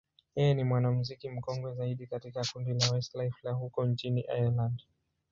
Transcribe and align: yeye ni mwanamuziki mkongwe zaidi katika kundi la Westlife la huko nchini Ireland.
yeye 0.37 0.51
ni 0.53 0.63
mwanamuziki 0.63 1.29
mkongwe 1.29 1.73
zaidi 1.75 2.07
katika 2.07 2.45
kundi 2.53 2.73
la 2.73 2.89
Westlife 2.91 3.37
la 3.43 3.51
huko 3.51 3.85
nchini 3.85 4.21
Ireland. 4.21 4.83